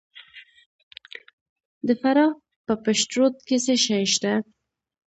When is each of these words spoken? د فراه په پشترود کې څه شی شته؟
د 1.87 1.89
فراه 2.01 2.31
په 2.65 2.73
پشترود 2.83 3.35
کې 3.47 3.57
څه 3.65 3.73
شی 3.85 4.03
شته؟ 4.13 4.33